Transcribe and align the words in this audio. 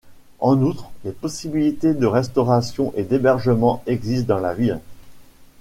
En 0.39 0.59
outre, 0.63 0.89
des 1.03 1.11
possibilités 1.11 1.93
de 1.93 2.05
restauration 2.07 2.91
et 2.97 3.03
d'hébergement 3.03 3.83
existent 3.85 4.33
dans 4.33 4.39
la 4.41 4.55
ville. 4.55 4.79